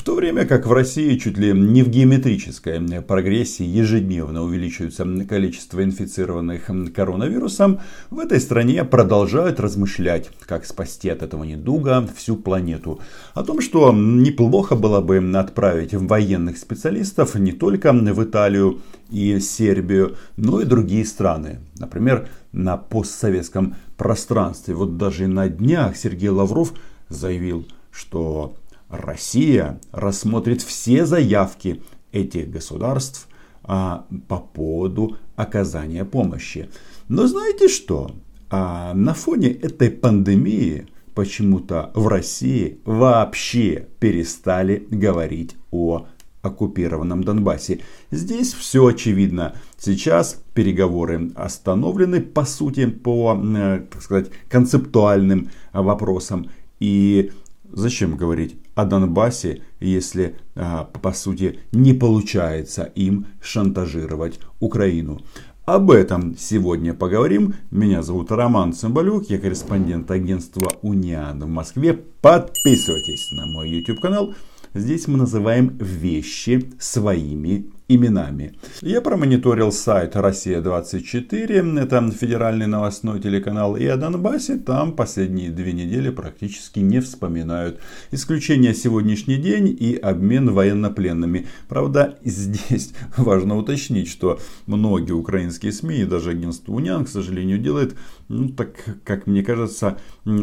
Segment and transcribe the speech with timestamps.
[0.00, 5.84] В то время как в России чуть ли не в геометрической прогрессии ежедневно увеличивается количество
[5.84, 12.98] инфицированных коронавирусом, в этой стране продолжают размышлять, как спасти от этого недуга всю планету.
[13.34, 18.80] О том, что неплохо было бы отправить военных специалистов не только в Италию
[19.10, 21.58] и Сербию, но и другие страны.
[21.78, 24.74] Например, на постсоветском пространстве.
[24.74, 26.72] Вот даже на днях Сергей Лавров
[27.10, 28.54] заявил, что
[28.90, 33.28] Россия рассмотрит все заявки этих государств
[33.62, 36.68] а, по поводу оказания помощи.
[37.08, 38.10] Но знаете что?
[38.50, 46.06] А на фоне этой пандемии почему-то в России вообще перестали говорить о
[46.42, 47.80] оккупированном Донбассе.
[48.10, 49.54] Здесь все очевидно.
[49.78, 56.50] Сейчас переговоры остановлены, по сути, по, э, так сказать, концептуальным вопросам.
[56.80, 57.30] И
[57.70, 65.20] зачем говорить о Донбассе, если, а, по сути, не получается им шантажировать Украину.
[65.66, 67.54] Об этом сегодня поговорим.
[67.70, 71.92] Меня зовут Роман Цымбалюк, я корреспондент агентства Униан в Москве.
[71.94, 74.34] Подписывайтесь на мой YouTube канал.
[74.72, 78.54] Здесь мы называем вещи своими именами.
[78.82, 86.10] Я промониторил сайт Россия-24, это федеральный новостной телеканал, и о Донбассе там последние две недели
[86.10, 87.80] практически не вспоминают.
[88.12, 91.48] Исключение сегодняшний день и обмен военнопленными.
[91.68, 97.96] Правда, здесь важно уточнить, что многие украинские СМИ и даже агентство Унян, к сожалению, делает,
[98.28, 98.70] ну так,
[99.04, 99.98] как мне кажется,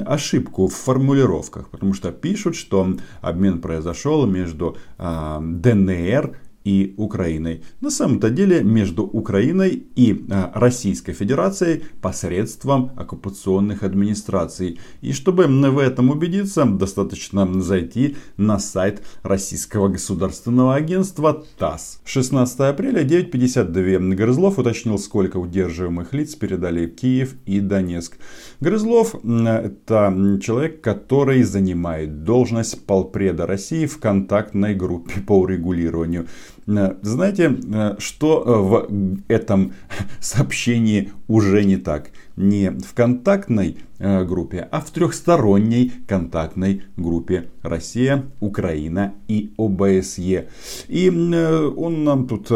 [0.06, 1.70] ошибку в формулировках.
[1.70, 6.38] Потому что пишут, что обмен произошел между э, ДНР
[6.68, 7.64] и Украиной.
[7.80, 14.78] На самом-то деле между Украиной и а, Российской Федерацией посредством оккупационных администраций.
[15.00, 22.02] И чтобы в этом убедиться, достаточно зайти на сайт Российского государственного агентства ТАСС.
[22.04, 28.18] 16 апреля 9.52 Грызлов уточнил, сколько удерживаемых лиц передали Киев и Донецк.
[28.59, 36.28] Грызлов это человек, который занимает должность полпреда России в контактной группе по урегулированию
[36.67, 39.73] знаете, э, что э, в этом
[40.19, 42.11] сообщении уже не так?
[42.38, 50.47] Не в контактной группе, а в трехсторонней контактной группе Россия, Украина и ОБСЕ.
[50.88, 52.47] И он нам тут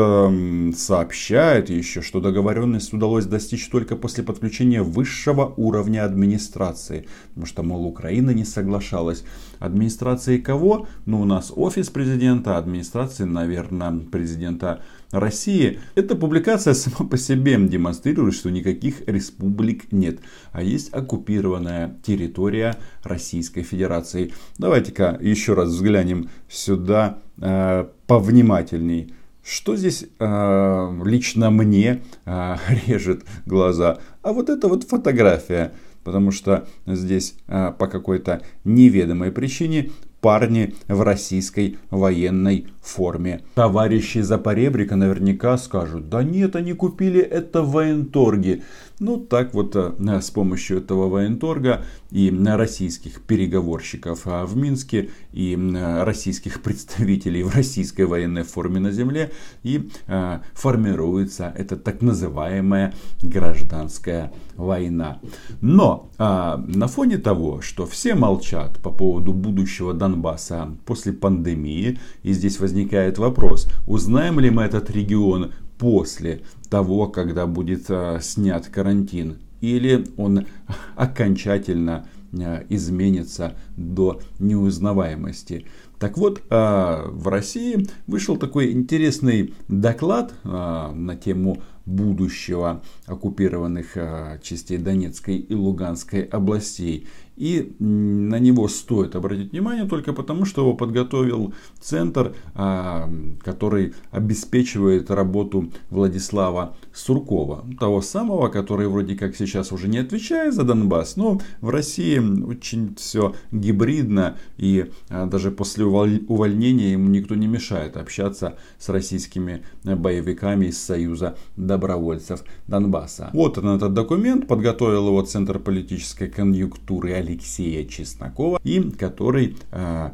[0.78, 7.08] сообщает еще, что договоренность удалось достичь только после подключения высшего уровня администрации.
[7.30, 9.24] Потому что, мол, Украина не соглашалась.
[9.58, 10.88] Администрации кого?
[11.08, 15.79] Ну, у нас офис президента, администрации, наверное, президента России.
[15.95, 20.19] Эта публикация сама по себе демонстрирует, что никаких республик нет,
[20.51, 24.33] а есть оккупированная территория Российской Федерации.
[24.57, 29.13] Давайте-ка еще раз взглянем сюда э, повнимательней.
[29.44, 32.55] Что здесь э, лично мне э,
[32.88, 33.99] режет глаза?
[34.22, 35.73] А вот эта вот фотография.
[36.03, 39.91] Потому что здесь э, по какой-то неведомой причине
[40.22, 43.42] парни в российской военной форме.
[43.56, 48.62] Товарищи за поребрика наверняка скажут, да нет, они купили это в военторге.
[49.01, 55.57] Ну, так вот, э, с помощью этого военторга и российских переговорщиков а, в Минске, и
[56.03, 59.31] российских представителей в российской военной форме на земле,
[59.63, 65.19] и а, формируется эта так называемая гражданская война.
[65.61, 72.34] Но а, на фоне того, что все молчат по поводу будущего Донбасса после пандемии, и
[72.34, 79.40] здесь возникает вопрос, узнаем ли мы этот регион после того, когда будет а, снят карантин,
[79.62, 80.46] или он
[80.96, 82.06] окончательно
[82.40, 85.66] а, изменится до неузнаваемости.
[85.97, 93.97] Так вот, а, в России вышел такой интересный доклад на тему будущего оккупированных
[94.44, 97.08] частей Донецкой и Луганской областей.
[97.38, 103.09] И на него стоит обратить внимание только потому, что его подготовил центр, а,
[103.41, 107.66] который обеспечивает работу Владислава Суркова.
[107.79, 112.96] Того самого, который вроде как сейчас уже не отвечает за Донбасс, но в России очень
[112.96, 114.38] все гибридно.
[114.58, 121.38] И а, даже после увольнения ему никто не мешает общаться с российскими боевиками из Союза
[121.55, 123.29] добровольцев Донбасса.
[123.34, 130.12] Вот он этот документ, подготовил его Центр политической конъюнктуры Алексея Чеснокова, и который э,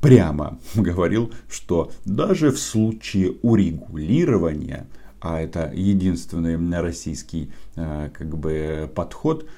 [0.00, 4.86] прямо говорил, что даже в случае урегулирования,
[5.20, 9.48] а это единственный российский э, как бы подход,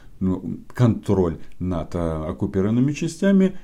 [0.75, 3.57] контроль над э, оккупированными частями,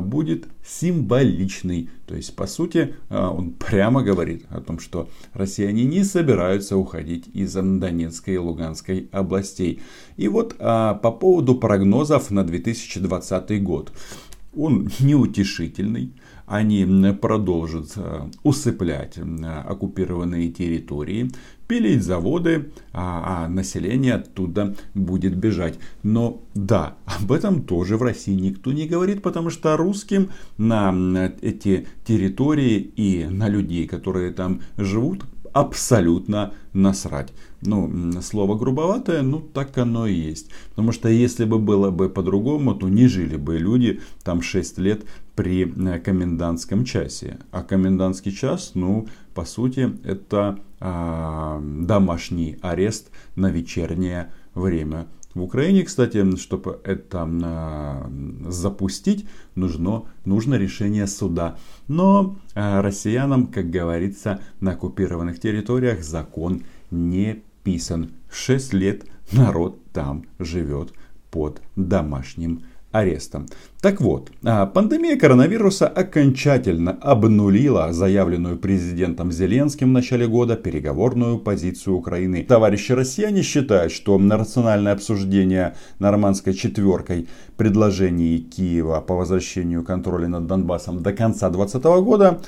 [0.00, 1.90] будет символичный.
[2.06, 7.52] То есть, по сути, он прямо говорит о том, что россияне не собираются уходить из
[7.52, 9.80] Донецкой и Луганской областей.
[10.16, 13.92] И вот по поводу прогнозов на 2020 год.
[14.56, 16.14] Он неутешительный
[16.50, 19.16] они продолжат э, усыплять
[19.68, 21.30] оккупированные территории,
[21.70, 25.78] пилить заводы, а, а население оттуда будет бежать.
[26.02, 30.92] Но да, об этом тоже в России никто не говорит, потому что русским на
[31.40, 37.32] эти территории и на людей, которые там живут, абсолютно насрать.
[37.62, 40.50] Ну, слово грубоватое, ну так оно и есть.
[40.70, 45.04] Потому что если бы было бы по-другому, то не жили бы люди там 6 лет
[45.34, 47.38] при э, комендантском часе.
[47.50, 49.06] А комендантский час, ну,
[49.40, 55.06] по сути, это а, домашний арест на вечернее время.
[55.32, 58.12] В Украине, кстати, чтобы это а,
[58.46, 61.56] запустить, нужно, нужно решение суда.
[61.88, 68.10] Но а, россиянам, как говорится, на оккупированных территориях закон не писан.
[68.30, 70.92] Шесть лет народ там живет
[71.30, 72.66] под домашним арестом.
[73.80, 81.96] Так вот, а, пандемия коронавируса окончательно обнулила заявленную президентом Зеленским в начале года переговорную позицию
[81.96, 82.44] Украины.
[82.44, 90.46] Товарищи россияне считают, что на рациональное обсуждение нормандской четверкой предложений Киева по возвращению контроля над
[90.46, 92.40] Донбассом до конца 2020 года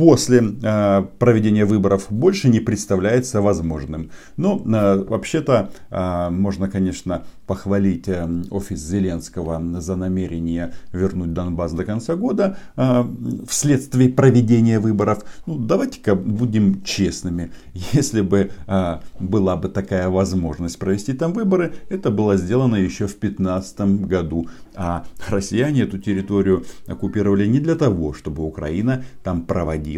[0.00, 4.10] после э, проведения выборов больше не представляется возможным.
[4.38, 11.84] Но э, вообще-то э, можно, конечно, похвалить э, офис Зеленского за намерение вернуть Донбасс до
[11.84, 13.04] конца года э,
[13.46, 15.22] вследствие проведения выборов.
[15.44, 17.50] Ну, давайте-ка будем честными.
[17.92, 23.20] Если бы э, была бы такая возможность провести там выборы, это было сделано еще в
[23.20, 24.48] 2015 году.
[24.74, 29.89] А россияне эту территорию оккупировали не для того, чтобы Украина там проводила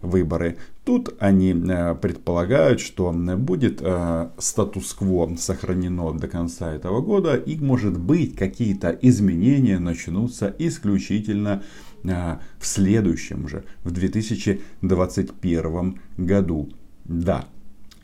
[0.00, 0.56] выборы.
[0.84, 7.98] Тут они э, предполагают, что будет э, статус-кво сохранено до конца этого года и может
[7.98, 11.64] быть какие-то изменения начнутся исключительно
[12.04, 16.68] э, в следующем же, в 2021 году.
[17.04, 17.46] Да,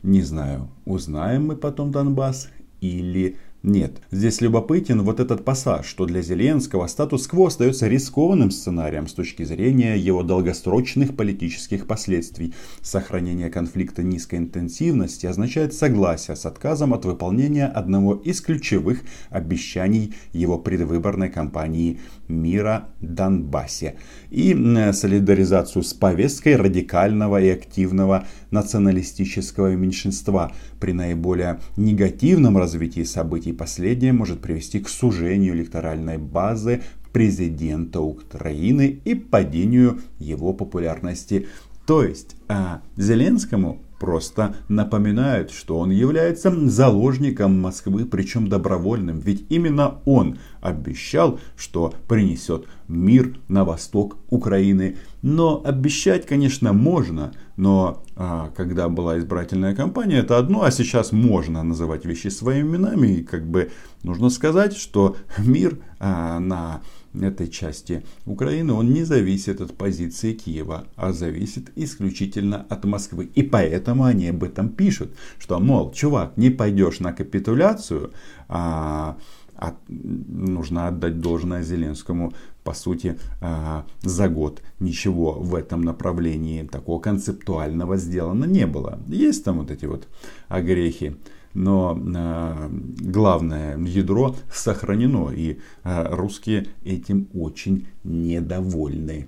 [0.03, 2.49] не знаю, узнаем мы потом Донбасс
[2.81, 9.13] или нет, здесь любопытен вот этот пассаж, что для Зеленского статус-кво остается рискованным сценарием с
[9.13, 12.53] точки зрения его долгосрочных политических последствий.
[12.81, 18.99] Сохранение конфликта низкой интенсивности означает согласие с отказом от выполнения одного из ключевых
[19.29, 23.95] обещаний его предвыборной кампании мира Донбассе
[24.29, 24.53] и
[24.91, 34.39] солидаризацию с повесткой радикального и активного националистического меньшинства при наиболее негативном развитии событий последнее может
[34.39, 41.47] привести к сужению электоральной базы президента Украины и падению его популярности.
[41.85, 49.19] То есть а, Зеленскому просто напоминают, что он является заложником Москвы, причем добровольным.
[49.19, 54.97] Ведь именно он обещал, что принесет мир на восток Украины.
[55.21, 61.63] Но обещать, конечно, можно, но а, когда была избирательная кампания, это одно, а сейчас можно
[61.63, 63.07] называть вещи своими именами.
[63.07, 63.71] И как бы
[64.03, 66.81] нужно сказать, что мир а, на
[67.21, 73.29] этой части Украины, он не зависит от позиции Киева, а зависит исключительно от Москвы.
[73.35, 78.11] И поэтому они об этом пишут, что, мол, чувак, не пойдешь на капитуляцию,
[78.47, 79.17] а,
[79.55, 86.99] а нужно отдать должное Зеленскому, по сути, а, за год ничего в этом направлении такого
[86.99, 88.99] концептуального сделано не было.
[89.07, 90.07] Есть там вот эти вот
[90.47, 91.15] огрехи
[91.53, 92.69] но э,
[92.99, 99.27] главное ядро сохранено, и э, русские этим очень недовольны.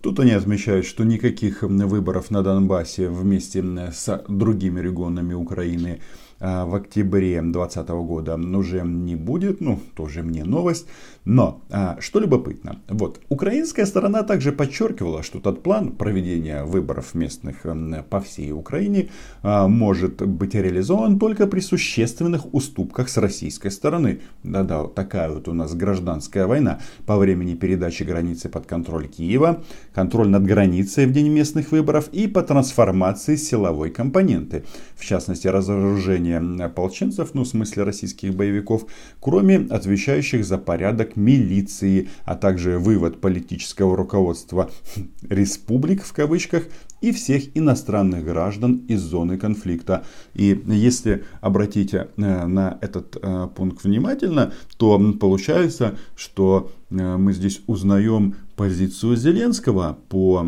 [0.00, 6.00] Тут они отмечают, что никаких выборов на Донбассе вместе с другими регионами Украины
[6.42, 10.86] в октябре 2020 года уже не будет, ну, тоже мне новость.
[11.24, 17.64] Но, а, что любопытно, вот, украинская сторона также подчеркивала, что тот план проведения выборов местных
[18.10, 19.10] по всей Украине
[19.42, 24.20] а, может быть реализован только при существенных уступках с российской стороны.
[24.42, 29.62] Да-да, такая вот у нас гражданская война по времени передачи границы под контроль Киева,
[29.94, 34.64] контроль над границей в день местных выборов и по трансформации силовой компоненты.
[34.96, 38.86] В частности, разоружение поражения ополченцев, ну в смысле российских боевиков,
[39.20, 44.70] кроме отвечающих за порядок милиции, а также вывод политического руководства
[45.28, 46.64] республик в кавычках
[47.00, 50.04] и всех иностранных граждан из зоны конфликта.
[50.34, 57.60] И если обратите э, на этот э, пункт внимательно, то получается, что э, мы здесь
[57.66, 60.46] узнаем позицию Зеленского по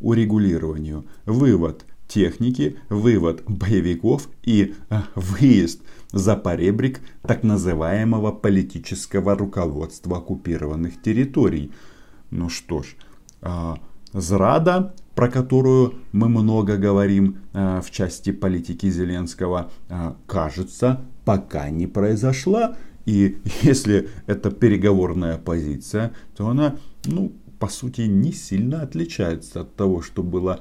[0.00, 1.04] урегулированию.
[1.26, 4.74] Вывод техники, вывод боевиков и
[5.16, 11.72] выезд за поребрик так называемого политического руководства оккупированных территорий.
[12.30, 12.96] Ну что ж,
[13.42, 13.78] а,
[14.12, 21.86] зрада про которую мы много говорим э, в части политики Зеленского, э, кажется, пока не
[21.86, 22.76] произошла.
[23.06, 30.02] И если это переговорная позиция, то она, ну, по сути, не сильно отличается от того,
[30.02, 30.60] что было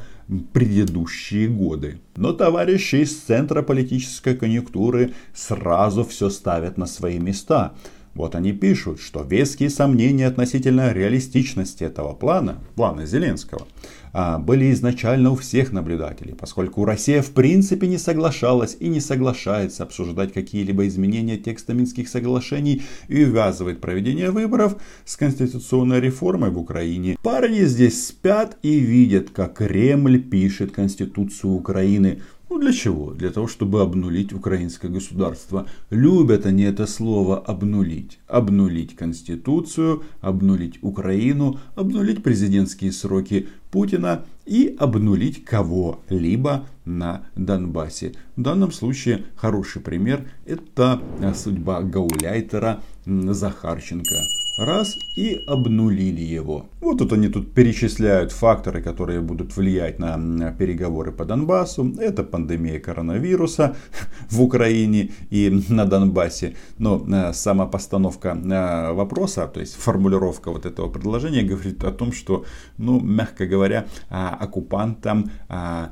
[0.53, 1.99] предыдущие годы.
[2.15, 7.73] Но товарищи из Центра политической конъюнктуры сразу все ставят на свои места.
[8.13, 13.67] Вот они пишут, что веские сомнения относительно реалистичности этого плана, плана Зеленского,
[14.13, 20.33] были изначально у всех наблюдателей, поскольку Россия в принципе не соглашалась и не соглашается обсуждать
[20.33, 27.17] какие-либо изменения текста Минских соглашений и увязывает проведение выборов с конституционной реформой в Украине.
[27.23, 32.21] Парни здесь спят и видят, как Кремль пишет Конституцию Украины,
[32.53, 33.13] ну для чего?
[33.13, 35.67] Для того, чтобы обнулить украинское государство.
[35.89, 38.19] Любят они это слово обнулить.
[38.27, 48.13] Обнулить Конституцию, обнулить Украину, обнулить президентские сроки Путина и обнулить кого-либо на Донбассе.
[48.35, 51.01] В данном случае хороший пример это
[51.33, 56.65] судьба Гауляйтера Захарченко раз и обнулили его.
[56.79, 61.93] Вот тут они тут перечисляют факторы, которые будут влиять на переговоры по Донбассу.
[61.99, 63.75] Это пандемия коронавируса
[64.29, 66.55] в Украине и на Донбассе.
[66.77, 72.11] Но э, сама постановка э, вопроса, то есть формулировка вот этого предложения говорит о том,
[72.11, 72.45] что,
[72.77, 75.91] ну, мягко говоря, а, оккупантам а,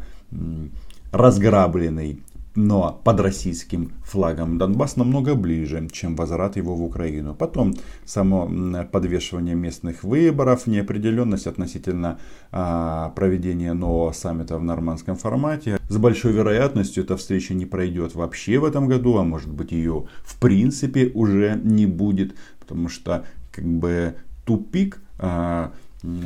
[1.12, 2.22] разграбленный
[2.56, 7.34] но под российским флагом Донбасс намного ближе, чем возврат его в Украину.
[7.34, 8.50] Потом само
[8.92, 12.20] подвешивание местных выборов, неопределенность относительно
[12.52, 15.80] а, проведения нового саммита в нормандском формате.
[15.88, 20.06] С большой вероятностью эта встреча не пройдет вообще в этом году, а может быть ее
[20.24, 24.16] в принципе уже не будет, потому что как бы
[24.46, 25.72] тупик а,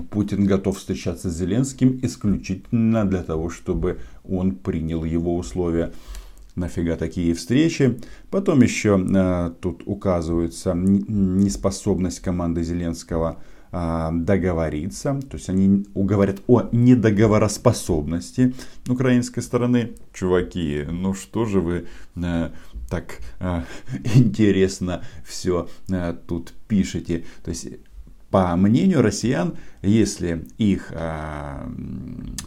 [0.10, 5.92] Путин готов встречаться с Зеленским исключительно для того, чтобы он принял его условия.
[6.56, 8.00] Нафига такие встречи?
[8.30, 13.40] Потом еще э, тут указывается неспособность команды Зеленского
[13.74, 15.20] э, договориться.
[15.30, 18.54] То есть они уговорят о недоговороспособности
[18.88, 19.96] украинской стороны.
[20.14, 22.52] Чуваки, ну что же вы э,
[22.90, 23.64] так э,
[24.16, 27.26] интересно все э, тут пишете?
[27.44, 27.68] То есть
[28.36, 31.70] по мнению россиян, если их э,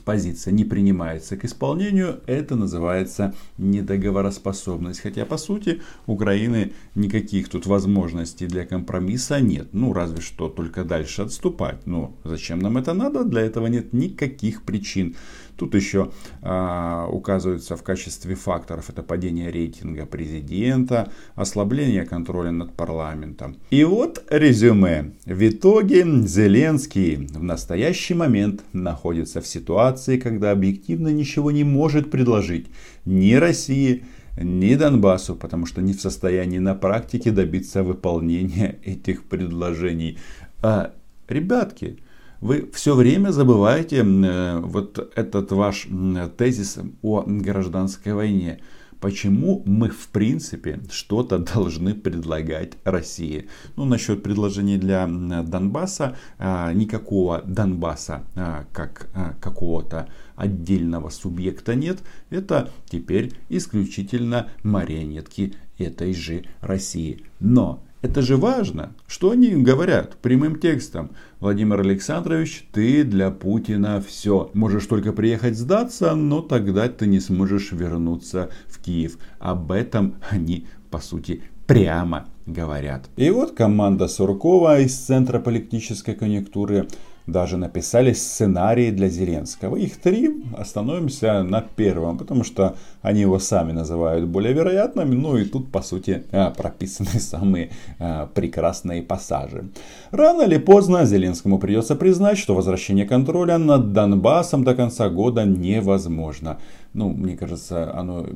[0.04, 5.00] позиция не принимается к исполнению, это называется недоговороспособность.
[5.00, 9.68] Хотя, по сути, Украины никаких тут возможностей для компромисса нет.
[9.72, 11.86] Ну, разве что только дальше отступать.
[11.86, 13.24] Ну, зачем нам это надо?
[13.24, 15.14] Для этого нет никаких причин.
[15.58, 23.56] Тут еще а, указывается в качестве факторов это падение рейтинга президента, ослабление контроля над парламентом.
[23.70, 25.14] И вот резюме.
[25.26, 32.66] В итоге Зеленский в настоящий момент находится в ситуации, когда объективно ничего не может предложить
[33.04, 34.04] ни России,
[34.40, 40.18] ни Донбассу, потому что не в состоянии на практике добиться выполнения этих предложений.
[40.62, 40.92] А,
[41.28, 41.98] ребятки,
[42.40, 45.88] вы все время забываете э, вот этот ваш
[46.36, 48.60] тезис о гражданской войне.
[49.00, 53.48] Почему мы в принципе что-то должны предлагать России?
[53.76, 61.98] Ну, насчет предложений для Донбасса, а, никакого Донбасса а, как а, какого-то отдельного субъекта нет.
[62.30, 67.24] Это теперь исключительно марионетки этой же России.
[67.40, 68.94] Но это же важно.
[69.06, 71.10] Что они говорят прямым текстом?
[71.40, 74.50] Владимир Александрович, ты для Путина все.
[74.54, 79.18] Можешь только приехать сдаться, но тогда ты не сможешь вернуться в Киев.
[79.38, 83.08] Об этом они, по сути, прямо говорят.
[83.16, 86.88] И вот команда Суркова из Центра политической конъюнктуры
[87.28, 89.76] даже написали сценарии для Зеленского.
[89.76, 95.10] Их три, остановимся на первом, потому что они его сами называют более вероятным.
[95.10, 99.68] Ну и тут, по сути, э, прописаны самые э, прекрасные пассажи.
[100.10, 106.58] Рано или поздно Зеленскому придется признать, что возвращение контроля над Донбассом до конца года невозможно.
[106.98, 108.26] Ну, мне кажется, оно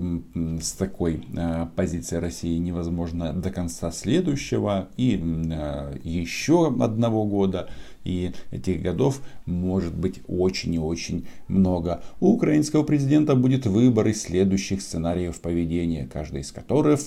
[0.61, 7.69] с такой э, позиции России невозможно до конца следующего и э, еще одного года.
[8.05, 12.05] И этих годов может быть очень и очень много.
[12.21, 17.01] У украинского президента будет выбор из следующих сценариев поведения, каждый из которых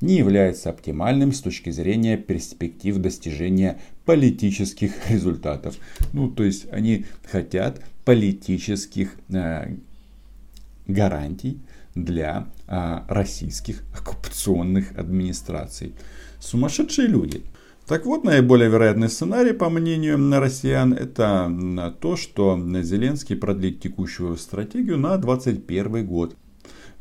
[0.00, 5.76] не является оптимальным с точки зрения перспектив достижения политических результатов.
[6.14, 9.76] Ну, то есть они хотят политических э,
[10.92, 11.60] гарантий
[11.94, 15.94] для э, российских оккупационных администраций.
[16.40, 17.42] Сумасшедшие люди.
[17.86, 24.98] Так вот, наиболее вероятный сценарий, по мнению россиян, это то, что Зеленский продлит текущую стратегию
[24.98, 26.36] на 2021 год.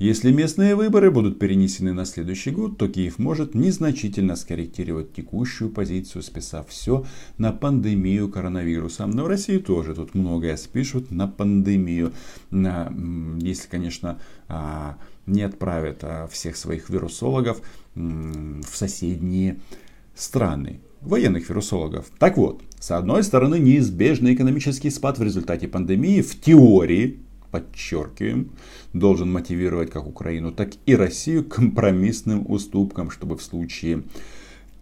[0.02, 6.24] Если местные выборы будут перенесены на следующий год, то Киев может незначительно скорректировать текущую позицию,
[6.24, 7.06] списав все
[7.38, 9.06] на пандемию коронавируса.
[9.06, 12.14] Но в России тоже тут многое спишут на пандемию.
[12.50, 14.18] Если, конечно,
[14.48, 17.62] а, не отправят а, всех своих вирусологов
[17.94, 19.60] в соседние
[20.16, 22.08] страны военных вирусологов.
[22.18, 27.20] Так вот, с одной стороны, неизбежный экономический спад в результате пандемии в теории
[27.52, 28.52] подчеркиваем,
[28.94, 34.04] должен мотивировать как Украину, так и Россию компромиссным уступкам, чтобы в случае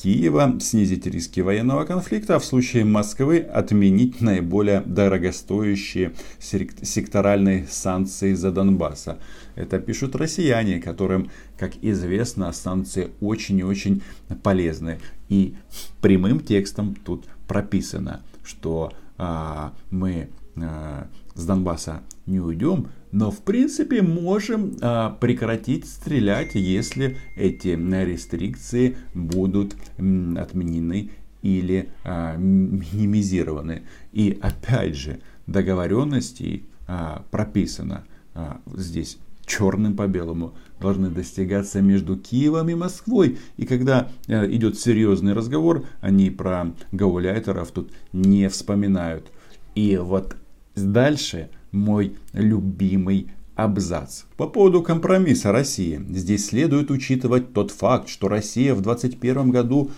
[0.02, 8.54] Киева снизить риски военного конфликта, а в случае Москвы отменить наиболее дорогостоящие секторальные санкции за
[8.54, 9.20] Донбасса.
[9.56, 14.02] Это пишут россияне, которым, как известно, санкции очень и очень
[14.42, 15.00] полезны.
[15.28, 15.56] И
[16.00, 24.02] прямым текстом тут прописано, что а, мы а, с Донбасса не уйдем, но в принципе
[24.02, 27.70] можем а, прекратить стрелять, если эти
[28.06, 33.84] рестрикции будут м, отменены или а, минимизированы.
[34.14, 38.06] И опять же, договоренности а, прописано
[38.36, 43.40] а, здесь черным по белому должны достигаться между Киевом и Москвой.
[43.58, 49.32] И когда э, идет серьезный разговор, они про гауляйтеров тут не вспоминают.
[49.74, 50.38] И вот
[50.86, 54.24] Дальше мой любимый абзац.
[54.38, 56.02] По поводу компромисса России.
[56.10, 59.92] Здесь следует учитывать тот факт, что Россия в 2021 году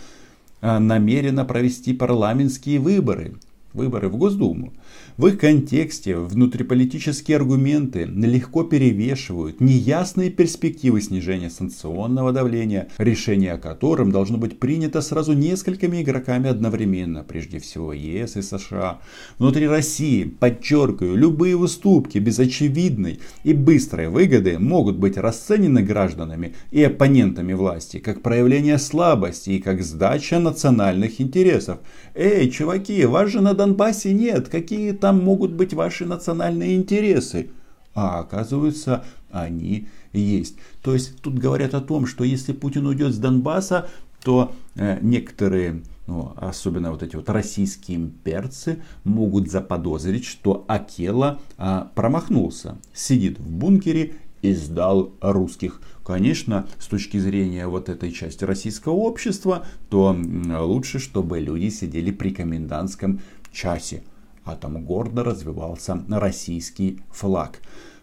[0.62, 3.36] а, намерена провести парламентские выборы.
[3.74, 4.74] Выборы в Госдуму.
[5.16, 14.12] В их контексте внутриполитические аргументы легко перевешивают неясные перспективы снижения санкционного давления, решение о котором
[14.12, 19.00] должно быть принято сразу несколькими игроками одновременно, прежде всего ЕС и США.
[19.38, 26.84] Внутри России, подчеркиваю, любые уступки без очевидной и быстрой выгоды могут быть расценены гражданами и
[26.84, 31.79] оппонентами власти как проявление слабости и как сдача национальных интересов.
[32.16, 37.52] Эй, чуваки, вас же на Донбассе нет, какие там могут быть ваши национальные интересы.
[37.94, 40.56] А оказывается, они есть.
[40.82, 43.88] То есть тут говорят о том, что если Путин уйдет с Донбасса,
[44.24, 51.84] то э, некоторые, ну, особенно вот эти вот российские имперцы, могут заподозрить, что Акела э,
[51.94, 55.82] промахнулся, сидит в бункере и сдал русских.
[56.04, 60.18] Конечно, с точки зрения вот этой части российского общества, то
[60.60, 63.20] лучше, чтобы люди сидели при комендантском
[63.51, 64.03] часе
[64.44, 67.59] а там гордо развивался российский флаг.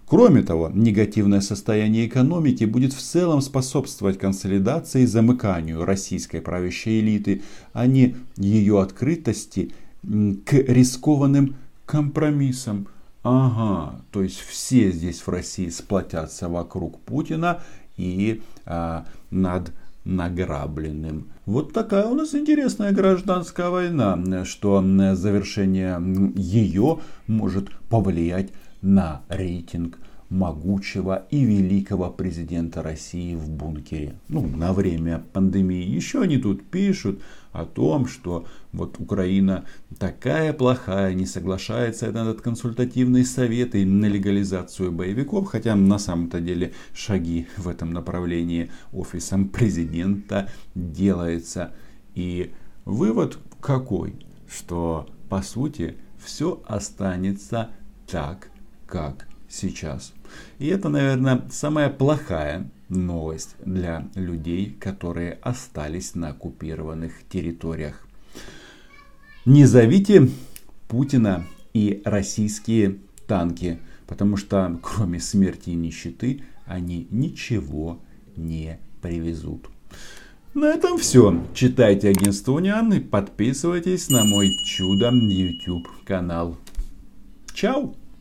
[0.07, 7.43] Кроме того, негативное состояние экономики будет в целом способствовать консолидации и замыканию российской правящей элиты,
[7.75, 12.89] а не ее открытости к рискованным компромиссам.
[13.23, 17.63] Ага, то есть все здесь в России сплотятся вокруг Путина
[17.99, 19.73] и а, над
[20.09, 21.29] награбленным.
[21.47, 24.83] Вот такая у нас интересная гражданская война, что
[25.15, 26.01] завершение
[26.35, 29.99] ее может повлиять на рейтинг
[30.31, 34.19] могучего и великого президента России в бункере.
[34.29, 35.83] Ну, на время пандемии.
[35.83, 39.65] Еще они тут пишут о том, что вот Украина
[39.99, 46.41] такая плохая, не соглашается на этот консультативный совет и на легализацию боевиков, хотя на самом-то
[46.41, 51.73] деле шаги в этом направлении офисом президента делается.
[52.15, 52.53] И
[52.85, 54.15] вывод какой?
[54.47, 57.71] Что по сути все останется
[58.07, 58.51] так,
[58.87, 60.13] как сейчас.
[60.59, 68.07] И это, наверное, самая плохая новость для людей, которые остались на оккупированных территориях.
[69.45, 70.29] Не зовите
[70.89, 78.01] Путина и российские танки, потому что кроме смерти и нищеты они ничего
[78.37, 79.69] не привезут.
[80.55, 81.45] На этом все.
[81.55, 86.57] Читайте агентство Униан и подписывайтесь на мой чудо YouTube канал.
[87.55, 87.95] Чао!